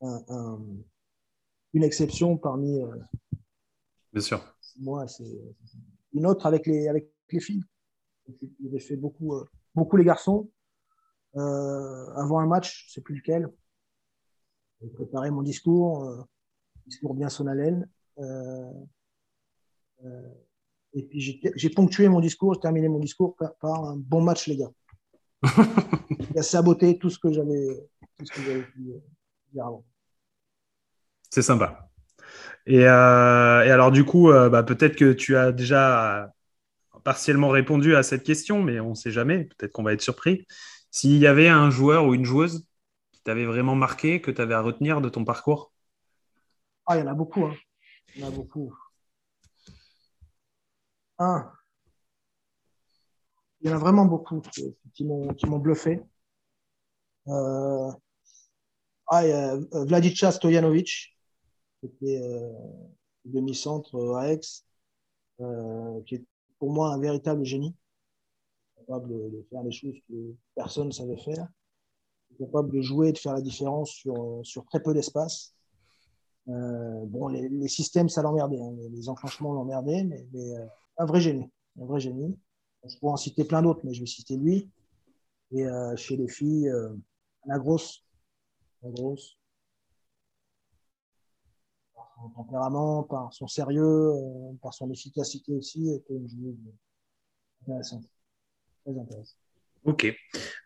[0.00, 0.58] un,
[1.74, 2.80] une exception parmi.
[2.80, 2.96] Euh,
[4.12, 4.42] bien sûr.
[4.78, 5.38] Moi, c'est
[6.12, 7.64] une autre avec les, avec les filles.
[8.70, 10.50] J'ai fait beaucoup, euh, beaucoup les garçons.
[11.36, 13.50] Euh, avant un match, je ne sais plus lequel.
[14.80, 16.26] J'ai préparé mon discours,
[16.86, 17.88] discours bien son haleine.
[20.92, 24.56] et puis j'ai ponctué mon discours, j'ai terminé mon discours par, un bon match, les
[24.56, 24.70] gars.
[26.30, 28.80] Il a saboté tout ce que j'avais pu
[29.52, 29.84] dire avant.
[31.34, 31.90] C'est sympa.
[32.64, 36.32] Et, et, alors, du coup, bah, peut-être que tu as déjà
[37.02, 39.46] partiellement répondu à cette question, mais on ne sait jamais.
[39.46, 40.46] Peut-être qu'on va être surpris.
[40.92, 42.68] S'il y avait un joueur ou une joueuse
[43.10, 45.72] qui t'avait vraiment marqué, que tu avais à retenir de ton parcours?
[46.86, 47.46] Ah, il y en a beaucoup.
[47.46, 47.56] Hein.
[48.14, 48.72] Il y en a beaucoup.
[51.18, 51.50] Un.
[53.60, 54.40] Il y en a vraiment beaucoup
[54.94, 56.00] qui, m'ont bluffé.
[57.26, 57.90] Euh...
[59.06, 61.13] Ah, euh, Stojanovic,
[61.84, 62.52] qui était euh,
[63.24, 64.40] demi-centre à Aix,
[65.40, 66.24] euh, qui est
[66.58, 67.74] pour moi un véritable génie,
[68.76, 71.48] capable de, faire des choses que personne ne savait faire,
[72.38, 75.54] capable de jouer de faire la différence sur, sur très peu d'espace.
[76.48, 80.66] Euh, bon, les, systèmes, ça l'emmerdait, hein, les enclenchements l'emmerdaient, mais, euh,
[80.98, 82.38] un vrai génie, un vrai génie.
[82.86, 84.68] Je pourrais en citer plein d'autres, mais je vais citer lui.
[85.52, 86.70] Et euh, chez les filles,
[87.46, 88.04] la grosse,
[88.82, 89.38] la grosse,
[92.30, 96.56] tempérament, par son sérieux, euh, par son efficacité aussi, était une joueuse.
[97.64, 97.72] Très
[98.90, 99.38] intéressante.
[99.84, 100.14] Ok.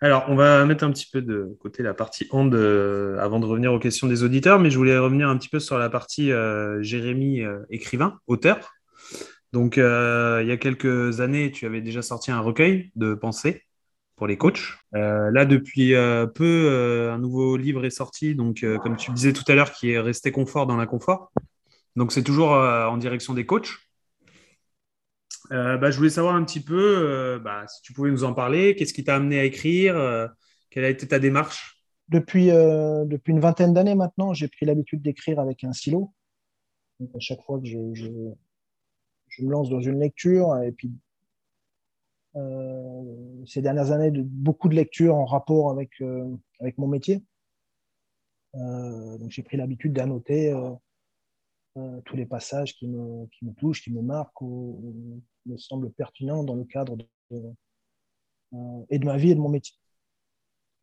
[0.01, 3.47] Alors, on va mettre un petit peu de côté la partie hand euh, avant de
[3.47, 6.31] revenir aux questions des auditeurs, mais je voulais revenir un petit peu sur la partie
[6.31, 8.75] euh, Jérémy, écrivain, auteur.
[9.53, 13.64] Donc, il y a quelques années, tu avais déjà sorti un recueil de pensées
[14.18, 14.74] pour les coachs.
[14.92, 15.94] là, depuis
[16.35, 19.98] peu, un nouveau livre est sorti, donc comme tu disais tout à l'heure, qui est
[19.98, 21.31] Rester confort dans l'inconfort.
[21.98, 23.70] Donc, c'est toujours euh, en direction des coachs.
[25.50, 28.35] Euh, bah, je voulais savoir un petit peu euh, bah, si tu pouvais nous en
[28.35, 28.76] parler.
[28.76, 29.94] Qu'est-ce qui t'a amené à écrire
[30.70, 31.83] Quelle a été ta démarche?
[32.09, 36.12] Depuis, depuis une vingtaine d'années maintenant, j'ai pris l'habitude d'écrire avec un stylo.
[37.14, 40.92] À chaque fois que je, je, me lance dans une lecture, et puis
[42.34, 45.90] ces dernières années, de, beaucoup de lectures en rapport avec,
[46.60, 47.22] avec mon métier.
[48.54, 50.54] donc j'ai pris l'habitude d'annoter
[51.78, 55.92] euh, tous les passages qui me, qui me, touchent, qui me marquent ou, me semblent
[55.92, 57.06] pertinents dans le cadre de,
[58.54, 59.76] euh, et de ma vie et de mon métier.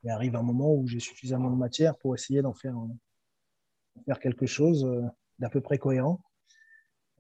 [0.04, 2.76] Il arrive un moment où j'ai suffisamment de matière pour essayer d'en faire,
[4.06, 5.02] faire quelque chose euh,
[5.40, 6.22] d'à peu près cohérent.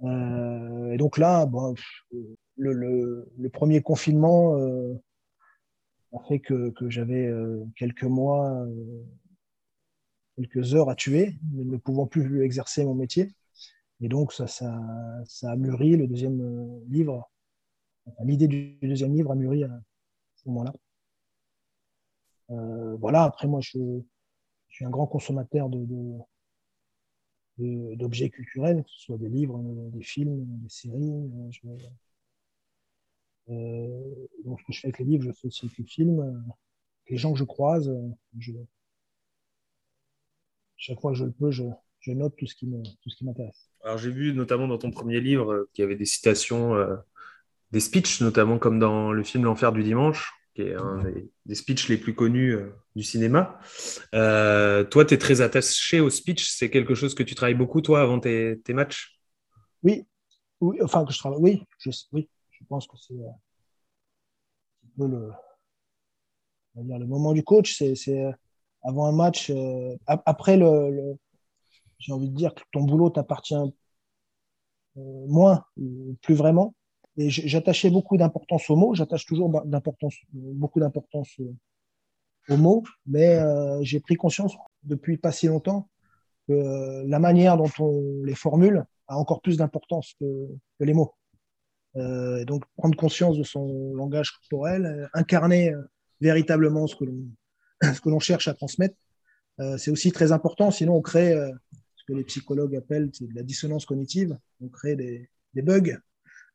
[0.03, 1.73] et donc là, bon,
[2.57, 4.55] le, le, le, premier confinement
[6.13, 7.29] a fait que, que j'avais
[7.75, 8.65] quelques mois,
[10.35, 13.33] quelques heures à tuer, ne pouvant plus exercer mon métier.
[14.01, 14.77] Et donc, ça, ça,
[15.25, 17.31] ça a mûri le deuxième euh, livre.
[18.23, 19.81] L'idée du deuxième livre a mûri à
[20.35, 20.73] ce moment-là.
[22.51, 23.79] Euh, voilà, après, moi, je,
[24.69, 25.85] suis un grand consommateur de,
[27.95, 31.31] d'objets culturels, que ce soit des livres, des films, des séries.
[31.65, 31.77] Euh,
[33.47, 36.43] donc, ce que je fais avec les livres, je fais aussi avec les films.
[37.09, 37.91] Les gens que je croise,
[38.39, 38.51] je,
[40.77, 41.63] chaque fois que je le peux, je,
[41.99, 42.67] je note tout ce qui
[43.25, 43.69] m'intéresse.
[43.83, 46.75] Alors j'ai vu notamment dans ton premier livre qu'il y avait des citations,
[47.71, 51.03] des speeches, notamment comme dans le film L'Enfer du dimanche, qui est un
[51.45, 52.57] des, speeches les plus connus
[52.95, 53.59] du cinéma.
[54.11, 56.49] toi, tu es très attaché au speech.
[56.49, 59.19] C'est quelque chose que tu travailles beaucoup, toi, avant tes, matchs?
[59.83, 60.07] Oui.
[60.61, 61.39] oui, enfin que je travaille.
[61.41, 62.27] Oui, je, oui,
[62.65, 63.13] je pense que c'est
[64.97, 65.31] le,
[66.75, 68.25] le moment du coach, c'est
[68.81, 71.15] avant un match, euh, après le,
[71.99, 73.53] j'ai envie de dire que ton boulot t'appartient
[74.97, 75.63] euh, moins,
[76.21, 76.73] plus vraiment.
[77.17, 79.49] Et j'attachais beaucoup d'importance aux mots, j'attache toujours
[80.33, 81.39] beaucoup d'importance
[82.49, 85.87] aux mots, mais euh, j'ai pris conscience depuis pas si longtemps
[86.47, 90.47] que la manière dont on les formule a encore plus d'importance que,
[90.79, 91.13] les mots.
[91.95, 95.73] Donc prendre conscience de son langage corporel, incarner
[96.21, 98.95] véritablement ce que l'on cherche à transmettre,
[99.59, 100.71] euh, c'est aussi très important.
[100.71, 101.51] Sinon, on crée euh,
[101.95, 104.37] ce que les psychologues appellent de la dissonance cognitive.
[104.61, 105.29] On crée des,
[105.61, 105.97] bugs.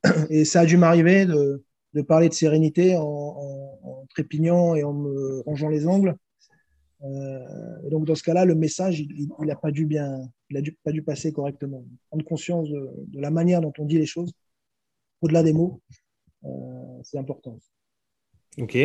[0.31, 1.62] Et ça a dû m'arriver de,
[2.07, 6.16] parler de sérénité en, trépignant et en me rangeant les angles.
[7.03, 11.03] Euh, donc, dans ce cas-là, le message, il n'a pas dû bien, il pas dû
[11.03, 11.85] passer correctement.
[12.09, 14.33] Prendre conscience de, la manière dont on dit les choses,
[15.20, 15.80] au-delà des mots,
[17.02, 17.59] c'est important.
[18.59, 18.76] Ok.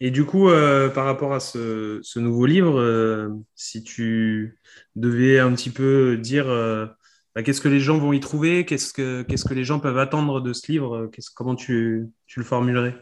[0.00, 4.60] Et du coup, euh, par rapport à ce, nouveau livre, euh, si tu
[4.94, 6.86] devais un petit peu dire euh,
[7.34, 9.98] bah, qu'est-ce que les gens vont y trouver, qu'est-ce que, qu'est-ce que les gens peuvent
[9.98, 12.94] attendre de ce livre, comment tu, le formulerais?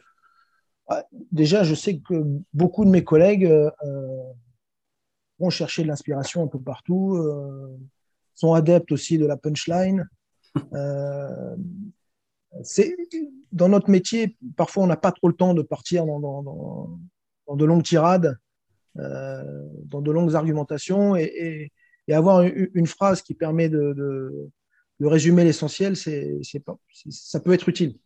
[1.30, 3.46] Déjà, je sais que beaucoup de mes collègues
[5.38, 7.22] vont chercher de l'inspiration un peu partout,
[8.34, 10.08] sont adeptes aussi de la punchline.
[13.52, 16.98] dans notre métier, parfois on n'a pas trop le temps de partir dans,
[17.48, 18.38] de longues tirades,
[18.98, 19.42] euh,
[19.84, 21.72] dans de longues argumentations, et,
[22.10, 24.50] avoir une, phrase qui permet de,
[25.00, 26.40] résumer l'essentiel, c'est,
[27.10, 27.98] ça peut être utile.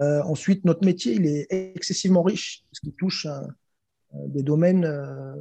[0.00, 3.26] Euh, ensuite, notre métier, il est excessivement riche, parce qu'il touche
[4.14, 5.34] des domaines euh,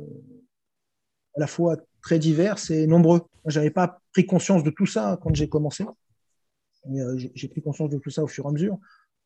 [1.35, 3.21] à la fois très divers et nombreux.
[3.45, 5.85] Je n'avais pas pris conscience de tout ça quand j'ai commencé.
[6.95, 8.77] Euh, j'ai pris conscience de tout ça au fur et à mesure.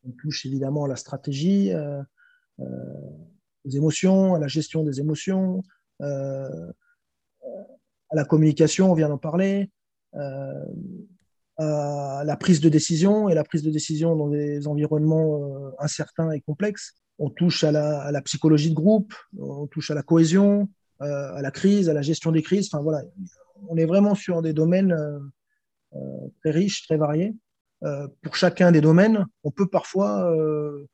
[0.04, 2.02] On touche évidemment à la stratégie, euh,
[2.60, 2.64] euh,
[3.64, 5.62] aux émotions, à la gestion des émotions,
[6.00, 6.72] à
[8.14, 9.70] la communication, on vient d'en parler,
[10.14, 10.64] à
[12.24, 16.94] la prise de décision et la prise de décision dans des environnements incertains et complexes.
[17.18, 21.88] On touche à la, psychologie de groupe, on touche à la cohésion, à la crise,
[21.88, 22.66] à la gestion des crises.
[22.66, 23.04] Enfin voilà,
[23.68, 24.98] on est vraiment sur des domaines
[26.40, 27.36] très riches, très variés.
[27.84, 30.86] Euh, pour chacun des domaines, on peut parfois euh,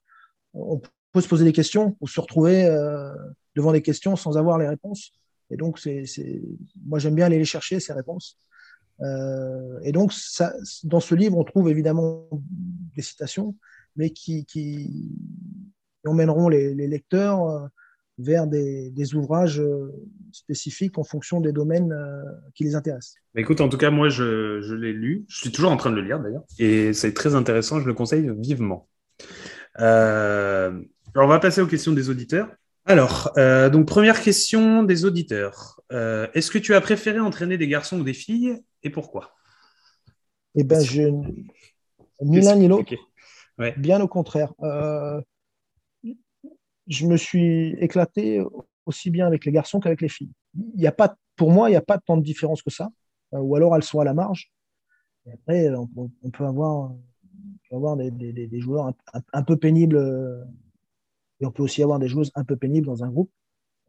[0.55, 0.81] on
[1.13, 3.13] peut se poser des questions ou se retrouver euh,
[3.57, 5.13] devant des questions sans avoir les réponses.
[5.51, 6.05] Et donc, c'est,
[6.87, 8.37] moi, j'aime bien aller les chercher, ces réponses.
[9.01, 10.13] et donc,
[10.85, 12.29] dans ce livre, on trouve évidemment
[12.95, 13.55] des citations,
[13.97, 15.11] mais qui, qui
[16.07, 17.71] emmèneront les, lecteurs
[18.19, 19.63] vers des, des, ouvrages
[20.33, 21.95] spécifiques en fonction des domaines
[22.55, 23.17] qui les intéressent.
[23.37, 25.25] Écoute, en tout cas, moi, je, je l'ai lu.
[25.29, 26.43] Je suis toujours en train de le lire, d'ailleurs.
[26.59, 27.81] Et c'est très intéressant.
[27.81, 28.89] Je le conseille vivement.
[29.81, 30.71] Euh,
[31.15, 32.49] alors, on va passer aux questions des auditeurs.
[32.85, 35.81] Alors, euh, donc, première question des auditeurs.
[35.93, 39.35] Euh, est-ce que tu as préféré entraîner des garçons ou des filles et pourquoi?
[40.55, 41.03] Eh bien, je...
[42.23, 42.95] ni l'un ni l'autre.
[43.77, 44.53] Bien au contraire.
[46.89, 48.43] Je me suis éclaté
[48.87, 50.33] aussi bien avec les garçons qu'avec les filles.
[50.75, 52.89] Il y a pas, pour moi, il n'y a pas tant de différence que ça.
[53.35, 54.51] Euh, ou alors elles sont à la marge.
[55.33, 56.95] Après, on, peut avoir,
[57.71, 58.91] avoir des, joueurs
[59.35, 60.43] un, peu pénibles, euh,
[61.41, 63.31] et on peut aussi avoir des joueuses un peu pénibles dans un groupe.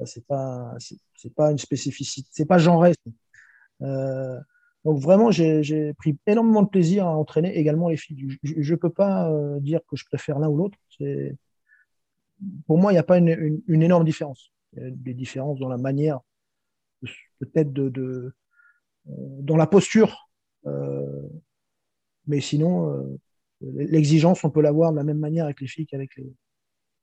[0.06, 0.76] C'est pas,
[1.16, 2.94] c'est pas une spécificité, c'est pas genré.
[3.82, 4.38] Euh,
[4.84, 8.38] donc vraiment, j'ai pris énormément de plaisir à entraîner également les filles.
[8.44, 9.32] Je ne peux pas
[9.62, 10.78] dire que je préfère l'un ou l'autre.
[12.66, 14.52] Pour moi, il n'y a pas une, énorme différence.
[14.74, 16.20] Il y a des différences dans la manière
[17.40, 18.34] peut-être euh,
[19.06, 20.30] dans la posture.
[20.66, 21.28] Euh,
[22.28, 23.18] mais sinon, euh,
[23.62, 26.32] l'exigence, on peut l'avoir de la même manière avec les filles qu'avec les,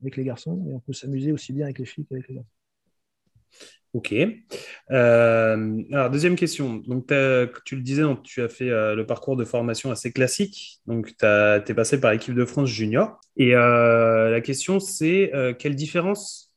[0.03, 0.65] avec les garçons.
[0.69, 2.51] Et on peut s'amuser aussi bien avec les filles qu'avec les garçons.
[3.97, 4.15] Ok.
[4.91, 6.77] alors, deuxième question.
[6.87, 7.07] Donc,
[7.65, 10.81] tu le disais, tu as fait le parcours de formation assez classique.
[10.87, 13.19] Donc, tu es passé par l'équipe de France junior.
[13.39, 16.53] Et la question, c'est quelle différence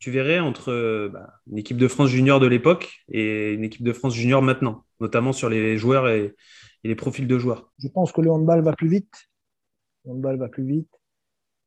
[0.00, 3.92] tu verrais entre bah, une équipe de France junior de l'époque et une équipe de
[3.92, 6.34] France junior maintenant, notamment sur les joueurs et,
[6.82, 7.70] les profils de joueurs?
[7.78, 9.28] Je pense que le handball va plus vite.
[10.04, 10.90] Le handball va plus vite,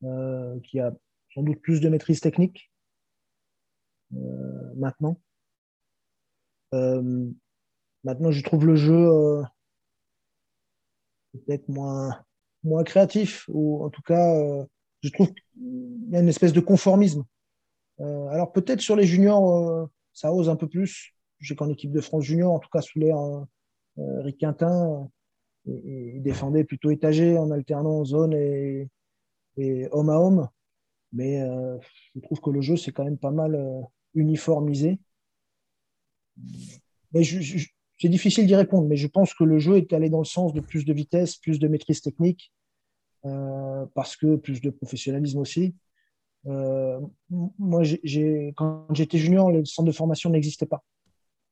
[0.03, 0.91] euh, qui a
[1.33, 2.72] sans doute plus de maîtrise technique euh,
[4.75, 5.19] maintenant.
[6.73, 7.31] Euh,
[8.03, 9.41] Maintenant, je trouve le jeu euh,
[11.31, 12.21] peut-être moins,
[12.63, 14.65] moins créatif, ou en tout cas, euh,
[15.01, 17.23] je trouve qu'il y a une espèce de conformisme.
[18.01, 21.13] Euh, alors peut-être sur les juniors, ça ose un peu plus.
[21.39, 23.17] Je sais qu'en équipe de France junior, en tout cas sous l'air
[23.97, 25.09] Rick Quintin,
[25.65, 28.89] il défendait plutôt étagé en alternant zone et,
[29.57, 30.49] et homme à homme.
[31.11, 31.39] Mais
[32.15, 33.55] je trouve que le jeu, c'est quand même pas mal
[34.13, 34.99] uniformisé.
[37.13, 40.25] Mais c'est difficile d'y répondre, mais je pense que le jeu est allé dans le
[40.25, 42.51] sens de plus de vitesse, plus de maîtrise technique,
[43.25, 45.75] euh, parce que plus de professionnalisme aussi.
[46.47, 46.99] Euh,
[47.29, 47.83] moi,
[48.55, 50.83] quand j'étais junior, le centre de formation n'existait pas.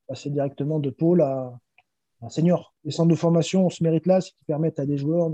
[0.07, 1.57] Passer directement de pôle à,
[2.29, 2.75] senior.
[2.83, 5.31] Les centres de formation, on se mérite là, c'est qui permettent à des joueurs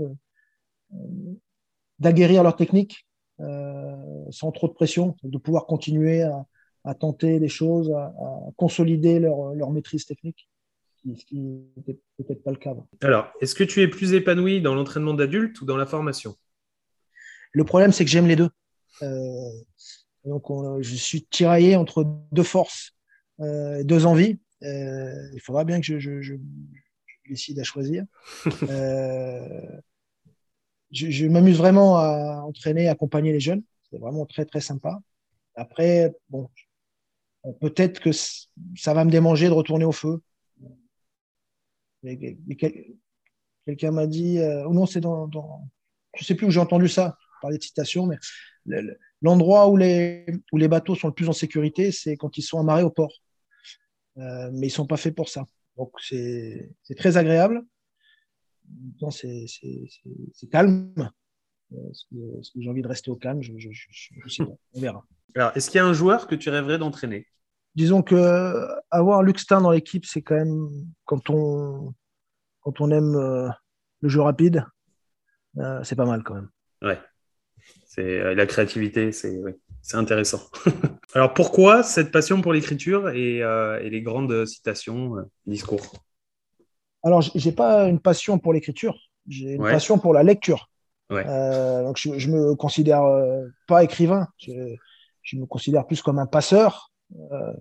[1.98, 3.06] d'aguerrir leur technique
[4.30, 6.46] sans trop de pression, de pouvoir continuer à,
[6.84, 8.12] à tenter des choses, à,
[8.56, 10.48] consolider leur, leur, maîtrise technique,
[11.04, 11.40] ce qui
[11.76, 12.74] n'était peut-être pas le cas.
[13.02, 16.36] Alors, est-ce que tu es plus épanoui dans l'entraînement d'adulte ou dans la formation?
[17.52, 18.50] Le problème, c'est que j'aime les deux.
[19.02, 19.50] Euh,
[20.24, 20.44] donc,
[20.80, 22.92] je suis tiraillé entre deux forces,
[23.40, 24.38] euh, deux envies.
[24.62, 26.34] Euh, il faudra bien que je, je, je,
[27.28, 28.04] décide à choisir.
[28.50, 29.80] je,
[30.90, 33.62] je m'amuse vraiment à entraîner, accompagner les jeunes.
[33.90, 35.00] C'est vraiment très, très sympa.
[35.54, 36.48] Après, bon,
[37.60, 40.20] peut-être que ça va me démanger de retourner au feu.
[43.66, 45.28] Quelqu'un m'a dit, euh, non, c'est dans,
[46.14, 48.16] je ne sais plus où j'ai entendu ça, parler de citation, mais
[49.22, 52.90] l'endroit où les, bateaux sont le plus en sécurité, c'est quand ils sont amarrés au
[52.90, 53.12] port.
[54.16, 55.44] Euh, mais ils ne sont pas faits pour ça.
[55.76, 57.62] Donc c'est très agréable.
[59.10, 61.10] C'est calme.
[61.72, 62.04] Euh, est-ce
[62.50, 64.52] que, j'ai envie de rester au calme je, je, je sais pas.
[64.74, 65.04] On verra.
[65.34, 67.26] Alors, est-ce qu'il y a un joueur que tu rêverais d'entraîner?
[67.74, 70.68] Disons que avoir Luxtin dans l'équipe, c'est quand même
[71.04, 71.94] quand on
[72.60, 73.48] quand on aime euh,
[74.00, 74.64] le jeu rapide,
[75.58, 76.48] euh, c'est pas mal quand même.
[76.82, 76.98] Ouais.
[77.86, 79.40] C'est euh, la créativité, c'est
[79.82, 80.40] c'est intéressant.
[81.14, 83.42] Alors pourquoi cette passion pour l'écriture et,
[83.88, 85.86] les grandes citations, discours?
[87.04, 90.68] Alors j'ai pas une passion pour l'écriture, j'ai une passion pour la lecture.
[91.10, 91.24] Ouais.
[91.84, 93.02] donc je, je me considère
[93.66, 94.28] pas écrivain.
[94.38, 94.76] Je,
[95.28, 97.52] je me considère plus comme un passeur, euh,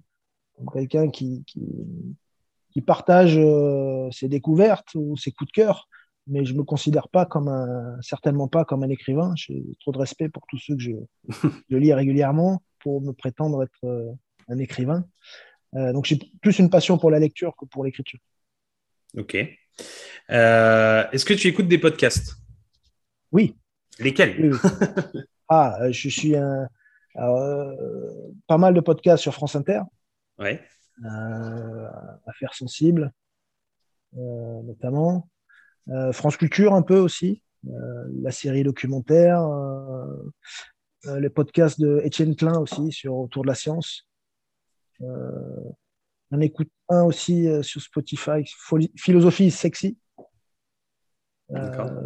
[0.56, 5.90] comme quelqu'un qui, qui, partage euh, ses découvertes ou ses coups de cœur,
[6.28, 9.34] mais je me considère pas comme un, certainement pas comme un écrivain.
[9.36, 10.92] J'ai trop de respect pour tous ceux que je,
[11.76, 14.12] lis régulièrement pour me prétendre être euh,
[14.48, 15.04] un écrivain.
[15.74, 18.20] donc j'ai plus une passion pour la lecture que pour l'écriture.
[19.18, 19.36] Ok.
[20.30, 22.36] Est-ce que tu écoutes des podcasts?
[23.32, 23.56] Oui.
[24.00, 24.52] Lesquels
[25.50, 26.68] Ah, je suis un,
[27.18, 29.82] euh, pas mal de podcasts sur France Inter.
[30.38, 30.62] Ouais.
[31.06, 31.88] Euh,
[32.26, 33.12] affaires sensibles,
[34.18, 35.30] euh, notamment.
[36.12, 37.42] France Culture, un peu aussi.
[37.64, 39.42] la série documentaire.
[41.06, 44.06] les podcasts de Étienne Klein aussi sur Autour de la science.
[45.00, 48.44] on écoute un aussi sur Spotify,
[48.98, 49.98] Philosophie sexy,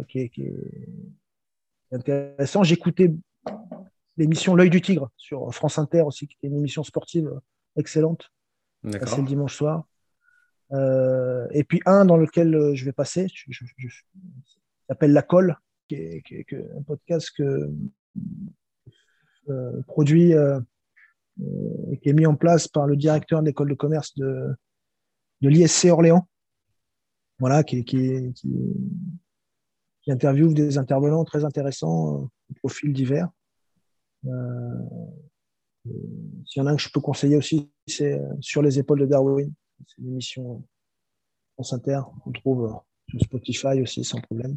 [0.08, 0.54] qui, est, qui, est,
[1.90, 2.62] intéressant.
[2.62, 3.12] J'écoutais
[4.16, 7.30] l'émission L'œil du tigre sur France Inter aussi, qui est une émission sportive
[7.76, 8.30] excellente.
[8.84, 9.86] C'est le dimanche soir.
[10.72, 13.64] Euh, et puis un dans lequel euh, je vais passer, je,
[14.88, 17.70] s'appelle La Colle, qui est, un podcast que
[19.48, 24.14] euh, produit et qui est mis en place par le directeur de l'école de commerce
[24.16, 24.54] de,
[25.40, 26.26] de l'ISC Orléans.
[27.38, 28.32] Voilà, qui, qui,
[30.02, 33.28] qui, interviewe des intervenants très intéressants, de profils divers.
[34.26, 35.90] Euh,
[36.46, 39.00] s'il y en a un que je peux conseiller aussi, c'est euh, Sur les épaules
[39.00, 39.52] de Darwin.
[39.86, 40.64] C'est une émission
[41.54, 42.00] France Inter.
[42.26, 42.76] On trouve euh,
[43.08, 44.56] sur Spotify aussi sans problème.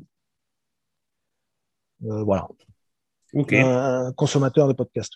[1.99, 2.47] voilà.
[3.33, 5.13] Un consommateur de podcast.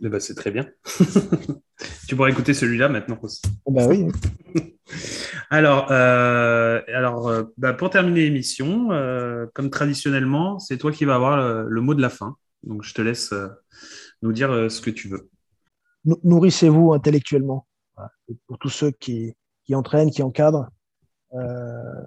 [0.00, 0.70] Eh ben, c'est très bien.
[2.08, 3.42] tu pourras écouter celui-là maintenant aussi.
[3.66, 4.06] Oh, bah oui.
[5.52, 8.88] alors, alors bah, pour terminer l'émission,
[9.54, 12.36] comme traditionnellement, c'est toi qui vas avoir le, mot de la fin.
[12.64, 13.32] Donc, je te laisse
[14.22, 15.28] nous dire euh, ce que tu veux.
[16.04, 17.66] Nourrissez-vous intellectuellement.
[18.46, 19.36] Pour tous ceux qui,
[19.72, 20.68] entraînent, qui encadrent,
[21.34, 22.02] euh,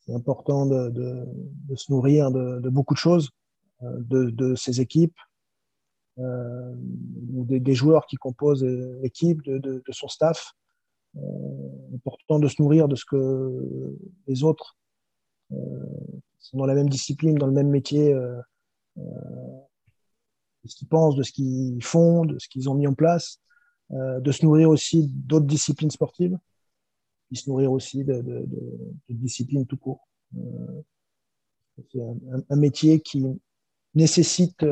[0.00, 1.26] c'est important de,
[1.74, 3.30] se nourrir de, beaucoup de choses,
[3.82, 5.16] euh, de, ses équipes,
[6.16, 10.52] des, joueurs qui composent l'équipe, de, son staff.
[11.94, 14.76] Important de se nourrir de ce que les autres
[16.38, 18.14] sont dans la même discipline, dans le même métier,
[20.64, 23.40] de ce qu'ils pensent, de ce qu'ils font, de ce qu'ils ont mis en place,
[23.92, 26.36] euh, de se nourrir aussi d'autres disciplines sportives.
[27.28, 28.46] puis se nourrir aussi de, de,
[29.08, 30.08] discipline tout court.
[31.92, 32.00] c'est
[32.50, 33.26] un, métier qui
[33.94, 34.64] nécessite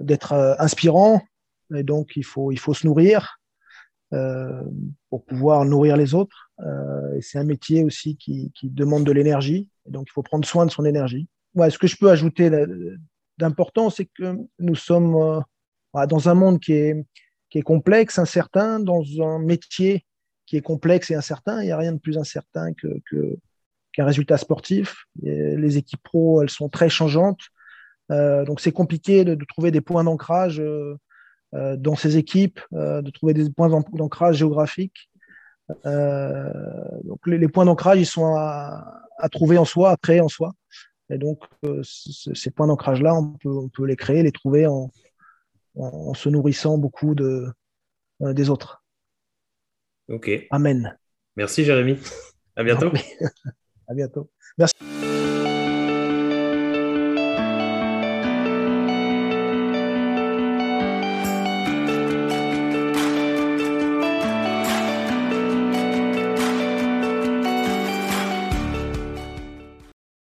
[0.00, 1.20] d'être inspirant,
[1.74, 3.40] et donc il faut, il faut se nourrir
[4.10, 6.50] pour pouvoir nourrir les autres.
[7.16, 10.70] et c'est un métier aussi qui, demande de l'énergie, donc il faut prendre soin de
[10.70, 11.28] son énergie.
[11.54, 12.50] Ouais, ce que je peux ajouter
[13.38, 15.42] d'important, c'est que nous sommes
[15.94, 20.04] dans un monde qui est, complexe, incertain, dans un métier
[20.46, 21.62] qui est complexe et incertain.
[21.62, 25.04] Il n'y a rien de plus incertain qu'un résultat sportif.
[25.22, 27.40] les équipes pro, elles sont très changeantes.
[28.10, 30.96] Euh, donc c'est compliqué de, trouver des points d'ancrage euh, euh,
[31.52, 35.10] dans ces équipes, de trouver des points d'ancrage géographiques.
[35.84, 40.52] donc les, points d'ancrage, ils sont à, trouver en soi, à créer en soi.
[41.10, 41.42] Et donc
[41.82, 44.90] ces points d'ancrage-là, on peut, on peut les créer, les trouver en,
[45.78, 47.46] en, se nourrissant beaucoup de,
[48.22, 48.84] euh, des autres.
[50.08, 50.30] Ok.
[50.50, 50.96] Amen.
[51.36, 51.98] Merci Jérémy.
[52.56, 52.90] À bientôt.
[53.88, 54.30] à bientôt.
[54.56, 54.74] Merci.